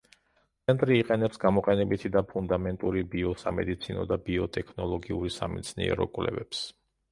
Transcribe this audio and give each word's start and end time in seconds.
ცენტრი 0.69 0.95
იყენებს 1.01 1.41
გამოყენებითი 1.43 2.11
და 2.15 2.23
ფუნდამენტური 2.31 3.05
ბიოსამედიცინო 3.13 4.09
და 4.15 4.19
ბიოტექნოლოგიური 4.31 5.33
სამეცნიერო 5.39 6.11
კვლევებს. 6.19 6.67